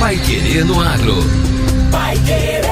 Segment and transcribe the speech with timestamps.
[0.00, 1.14] Pai Querer no Agro.
[1.92, 2.62] Pai Querer.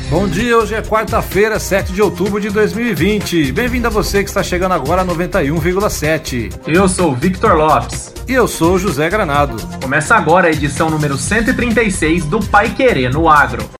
[0.00, 0.10] 91,7.
[0.10, 3.52] Bom dia, hoje é quarta-feira, 7 de outubro de 2020.
[3.52, 6.50] Bem-vindo a você que está chegando agora a 91,7.
[6.66, 8.14] Eu sou o Victor Lopes.
[8.26, 9.58] E eu sou o José Granado.
[9.82, 13.79] Começa agora a edição número 136 do Pai Querer no Agro.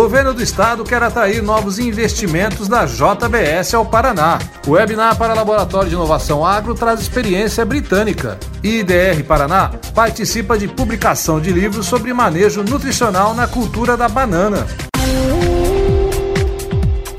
[0.00, 4.38] Governo do Estado quer atrair novos investimentos da JBS ao Paraná.
[4.66, 8.38] O webinar para Laboratório de Inovação Agro traz experiência britânica.
[8.62, 14.66] IDR Paraná participa de publicação de livros sobre manejo nutricional na cultura da banana.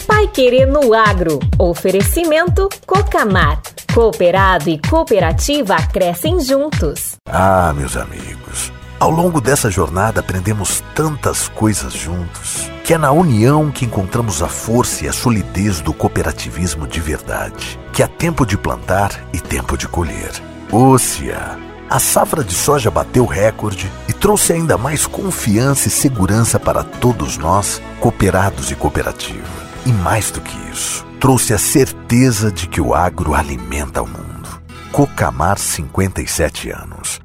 [0.07, 1.37] Pai Querer no Agro.
[1.59, 3.61] Oferecimento Cocamar.
[3.93, 7.17] Cooperado e cooperativa crescem juntos.
[7.29, 8.71] Ah, meus amigos.
[9.01, 14.47] Ao longo dessa jornada aprendemos tantas coisas juntos, que é na união que encontramos a
[14.47, 19.75] força e a solidez do cooperativismo de verdade, que há tempo de plantar e tempo
[19.75, 20.31] de colher.
[20.71, 21.57] Ócia!
[21.89, 27.39] A safra de soja bateu recorde e trouxe ainda mais confiança e segurança para todos
[27.39, 29.49] nós, cooperados e cooperativa.
[29.83, 34.61] E mais do que isso, trouxe a certeza de que o agro alimenta o mundo.
[34.91, 37.19] Cocamar 57 anos.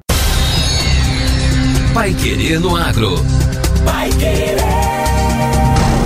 [1.97, 3.15] Pai Querer no Agro.
[3.83, 4.55] Pai Querer.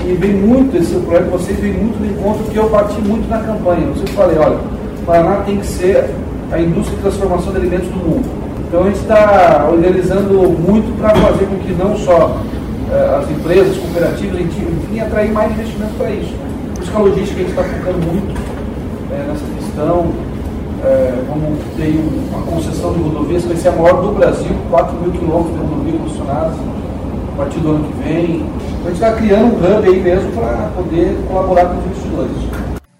[0.04, 3.26] e, e vem muito, esse projeto vocês vem muito de encontro que eu bati muito
[3.26, 3.86] na campanha.
[3.86, 6.14] Eu sempre falei, olha, o Paraná tem que ser
[6.52, 8.28] a indústria de transformação de alimentos do mundo.
[8.68, 12.38] Então a gente está organizando muito para fazer com que não só
[12.92, 16.47] eh, as empresas, as cooperativas, enfim, atrair mais investimento para isso.
[16.88, 18.34] Isso que a gente está focando muito
[19.12, 20.10] eh, nessa questão.
[20.82, 22.00] Eh, vamos ter
[22.30, 25.60] uma concessão de rodovias que vai ser a maior do Brasil, 4 mil quilômetros de
[25.60, 26.56] rodovia concessionadas
[27.32, 28.36] a partir do ano que vem.
[28.36, 32.32] Então a gente está criando um hub aí mesmo para poder colaborar com os investidores.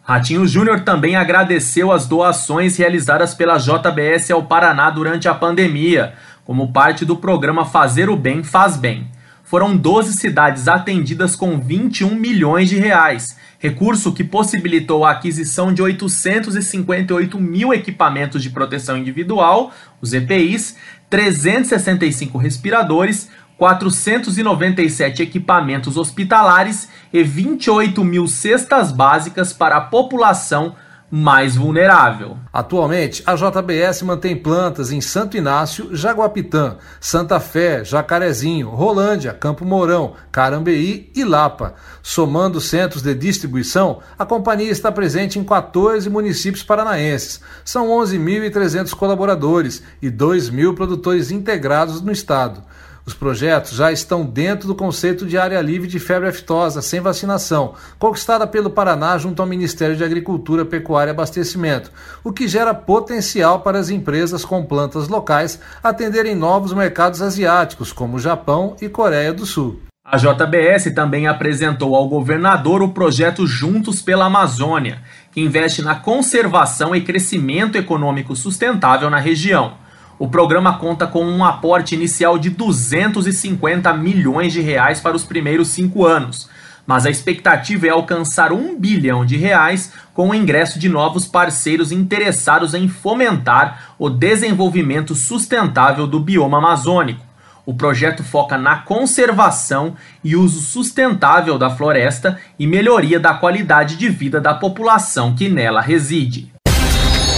[0.03, 6.73] Ratinho Júnior também agradeceu as doações realizadas pela JBS ao Paraná durante a pandemia, como
[6.73, 9.07] parte do programa Fazer o Bem Faz Bem.
[9.49, 15.81] Foram 12 cidades atendidas com 21 milhões de reais, recurso que possibilitou a aquisição de
[15.81, 19.73] 858 mil equipamentos de proteção individual,
[20.03, 20.77] os EPIs,
[21.09, 30.77] 365 respiradores, 497 equipamentos hospitalares e 28 mil cestas básicas para a população
[31.11, 32.37] mais vulnerável.
[32.53, 40.15] Atualmente, a JBS mantém plantas em Santo Inácio, Jaguapitã, Santa Fé, Jacarezinho, Rolândia, Campo Mourão,
[40.31, 41.75] Carambeí e Lapa.
[42.03, 47.41] Somando centros de distribuição, a companhia está presente em 14 municípios paranaenses.
[47.65, 52.63] São 11.300 colaboradores e 2 mil produtores integrados no estado.
[53.09, 57.73] Os projetos já estão dentro do conceito de área livre de febre aftosa sem vacinação,
[57.99, 61.91] conquistada pelo Paraná junto ao Ministério de Agricultura, Pecuária e Abastecimento,
[62.23, 68.19] o que gera potencial para as empresas com plantas locais atenderem novos mercados asiáticos, como
[68.19, 69.81] Japão e Coreia do Sul.
[70.05, 75.01] A JBS também apresentou ao governador o projeto Juntos pela Amazônia,
[75.33, 79.88] que investe na conservação e crescimento econômico sustentável na região.
[80.19, 85.69] O programa conta com um aporte inicial de 250 milhões de reais para os primeiros
[85.69, 86.51] cinco anos,
[86.85, 91.93] mas a expectativa é alcançar um bilhão de reais com o ingresso de novos parceiros
[91.93, 97.25] interessados em fomentar o desenvolvimento sustentável do bioma amazônico.
[97.65, 99.95] O projeto foca na conservação
[100.25, 105.81] e uso sustentável da floresta e melhoria da qualidade de vida da população que nela
[105.81, 106.51] reside.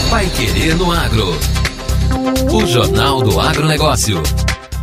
[0.09, 1.59] Vai Querer no Agro.
[2.52, 4.20] O Jornal do Agronegócio.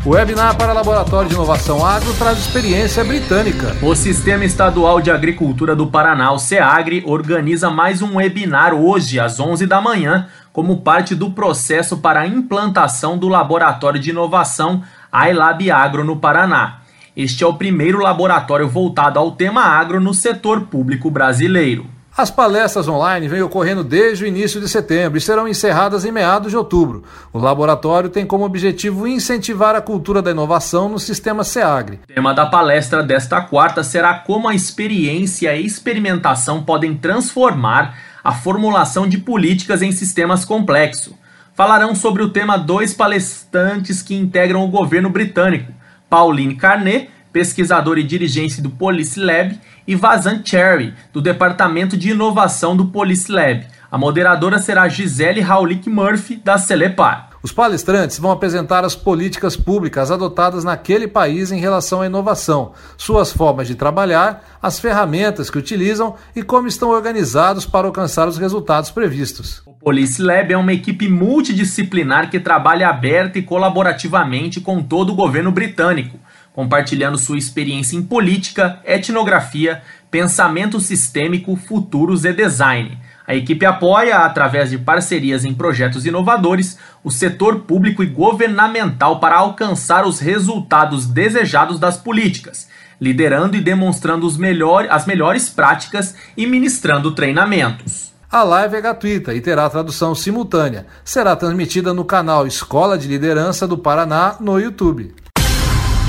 [0.06, 3.75] O webinar para Laboratório de Inovação Agro traz experiência britânica.
[3.81, 9.39] O Sistema Estadual de Agricultura do Paraná, o SEAGRE, organiza mais um webinar hoje, às
[9.39, 14.81] 11 da manhã, como parte do processo para a implantação do Laboratório de Inovação
[15.13, 16.79] iLab Agro no Paraná.
[17.15, 21.97] Este é o primeiro laboratório voltado ao tema agro no setor público brasileiro.
[22.18, 26.50] As palestras online vêm ocorrendo desde o início de setembro e serão encerradas em meados
[26.50, 27.04] de outubro.
[27.31, 32.00] O laboratório tem como objetivo incentivar a cultura da inovação no sistema SEAGRE.
[32.04, 38.34] O tema da palestra desta quarta será como a experiência e experimentação podem transformar a
[38.34, 41.13] formulação de políticas em sistemas complexos.
[41.54, 45.72] Falarão sobre o tema dois palestrantes que integram o governo britânico,
[46.10, 52.75] Pauline Carnet, pesquisador e dirigente do Police Lab, e Vazan Cherry, do Departamento de Inovação
[52.75, 53.63] do Police Lab.
[53.92, 57.30] A moderadora será Gisele Raulik Murphy, da Celepar.
[57.44, 63.31] Os palestrantes vão apresentar as políticas públicas adotadas naquele país em relação à inovação, suas
[63.31, 68.89] formas de trabalhar, as ferramentas que utilizam e como estão organizados para alcançar os resultados
[68.89, 69.62] previstos.
[69.63, 75.16] O Police Lab é uma equipe multidisciplinar que trabalha aberta e colaborativamente com todo o
[75.16, 76.18] governo britânico
[76.57, 82.98] compartilhando sua experiência em política, etnografia, pensamento sistêmico, futuros e design.
[83.27, 89.36] A equipe apoia, através de parcerias em projetos inovadores, o setor público e governamental para
[89.36, 92.68] alcançar os resultados desejados das políticas,
[93.00, 98.12] liderando e demonstrando melhor, as melhores práticas e ministrando treinamentos.
[98.31, 100.88] A live é gratuita e terá tradução simultânea.
[101.06, 105.13] Será transmitida no canal Escola de Liderança do Paraná no YouTube.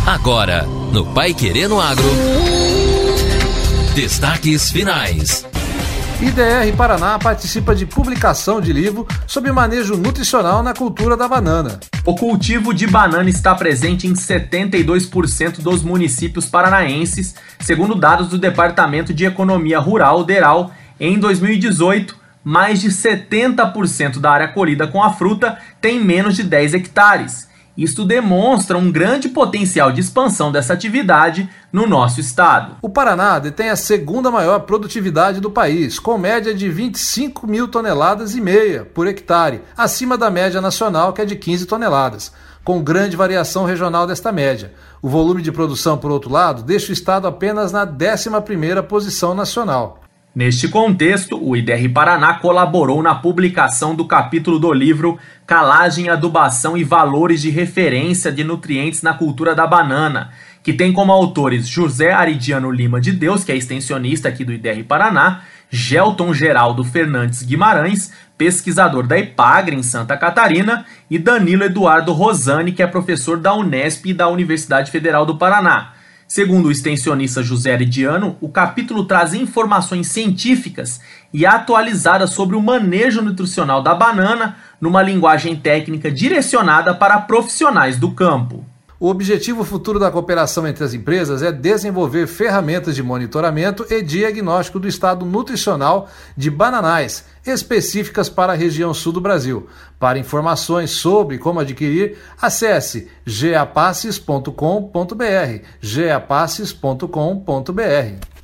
[0.09, 2.03] Agora, no Pai Querendo Agro.
[3.95, 5.47] Destaques finais.
[6.19, 11.79] IDR Paraná participa de publicação de livro sobre manejo nutricional na cultura da banana.
[12.07, 19.13] O cultivo de banana está presente em 72% dos municípios paranaenses, segundo dados do Departamento
[19.13, 20.73] de Economia Rural, DERAL.
[20.99, 26.73] Em 2018, mais de 70% da área colhida com a fruta tem menos de 10
[26.73, 27.48] hectares.
[27.79, 32.75] Isto demonstra um grande potencial de expansão dessa atividade no nosso estado.
[32.83, 38.35] O Paraná detém a segunda maior produtividade do país, com média de 25 mil toneladas
[38.35, 42.33] e meia por hectare, acima da média nacional, que é de 15 toneladas,
[42.65, 44.73] com grande variação regional desta média.
[45.01, 50.01] O volume de produção, por outro lado, deixa o estado apenas na 11ª posição nacional.
[50.39, 56.85] Neste contexto, o IDR Paraná colaborou na publicação do capítulo do livro Calagem, Adubação e
[56.85, 60.31] Valores de Referência de Nutrientes na Cultura da Banana,
[60.63, 64.85] que tem como autores José Aridiano Lima de Deus, que é extensionista aqui do IDR
[64.85, 72.71] Paraná, Gelton Geraldo Fernandes Guimarães, pesquisador da Ipagre em Santa Catarina, e Danilo Eduardo Rosani,
[72.71, 75.95] que é professor da Unesp e da Universidade Federal do Paraná.
[76.29, 81.01] Segundo o extensionista José Aridiano, o capítulo traz informações científicas
[81.33, 88.11] e atualizadas sobre o manejo nutricional da banana numa linguagem técnica direcionada para profissionais do
[88.11, 88.63] campo.
[89.01, 94.81] O objetivo futuro da cooperação entre as empresas é desenvolver ferramentas de monitoramento e diagnóstico
[94.81, 99.69] do estado nutricional de bananais específicas para a região sul do Brasil.
[100.01, 104.51] Para informações sobre como adquirir, acesse geapasses.com.br,
[105.81, 108.38] geapasses.com.br.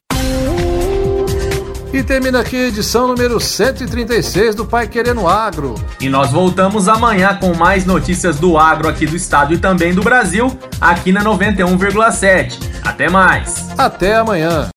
[1.94, 5.76] E termina aqui a edição número 136 do Pai Querendo Agro.
[6.00, 10.02] E nós voltamos amanhã com mais notícias do agro aqui do estado e também do
[10.02, 12.58] Brasil, aqui na 91,7.
[12.82, 13.68] Até mais.
[13.78, 14.70] Até amanhã.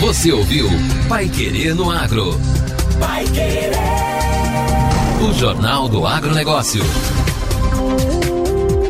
[0.00, 0.70] Você ouviu
[1.10, 2.40] Pai Querendo Agro.
[2.98, 3.74] Pai Querer.
[5.28, 6.82] O Jornal do Agronegócio.